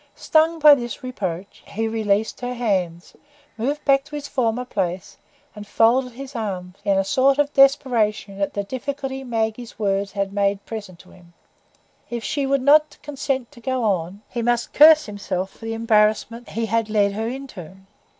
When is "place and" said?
4.65-5.67